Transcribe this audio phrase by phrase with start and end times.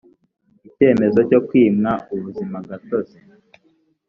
[0.67, 3.19] icyemezo cyo kwimwa ubuzimagatozi